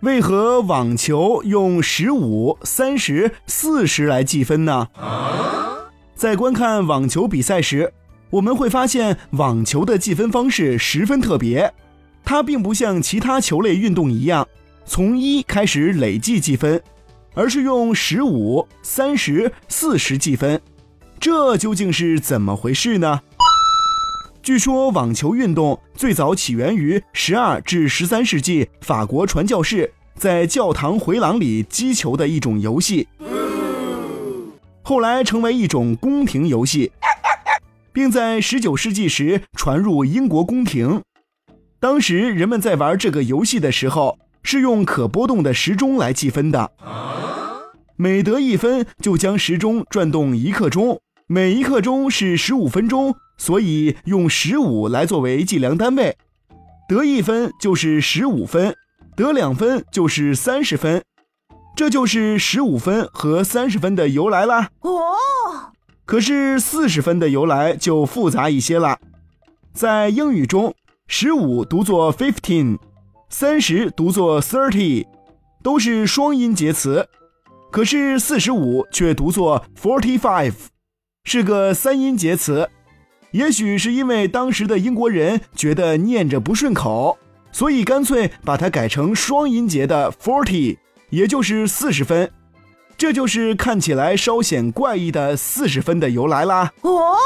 [0.00, 4.88] 为何网球用十五、三十、四十来计分呢？
[6.14, 7.90] 在观看网球比赛时，
[8.28, 11.72] 我们会发现网球的计分方式十分特别，
[12.24, 14.46] 它并不像其他球类运动一样
[14.84, 16.80] 从一开始累计计分，
[17.34, 20.60] 而是用十五、三十、四十计分。
[21.18, 23.22] 这究竟是怎么回事呢？
[24.46, 33.08] 据说网球运动最早起源于十二至十三世纪法国传教士在教堂回廊里击球的一种游戏，
[34.84, 36.92] 后来成为一种宫廷游戏，
[37.92, 41.02] 并在十九世纪时传入英国宫廷。
[41.80, 46.70] 当时人们在玩这个游戏的时候，是用可波动的时钟来计分的，
[47.96, 53.16] 每得一分就将时钟转动一刻钟，每一刻钟是十五分钟。
[53.36, 56.16] 所以用十五来作为计量单位，
[56.88, 58.74] 得一分就是十五分，
[59.14, 61.02] 得两分就是三十分，
[61.74, 64.70] 这就是十五分和三十分的由来啦。
[64.80, 64.92] 哦，
[66.04, 68.98] 可是四十分的由来就复杂一些了。
[69.74, 70.74] 在英语中，
[71.06, 72.78] 十五读作 fifteen，
[73.28, 75.06] 三十读作 thirty，
[75.62, 77.06] 都是双音节词，
[77.70, 80.54] 可是四十五却读作 forty five，
[81.24, 82.70] 是个三音节词。
[83.32, 87.18] 也许是因为当时的英国人觉得念着不顺口，
[87.52, 90.78] 所以干脆把它改成双音节的 forty，
[91.10, 92.30] 也就是四十分。
[92.96, 96.72] 这就是看起来稍显怪异的四十分的由来啦。
[96.80, 97.16] 哦。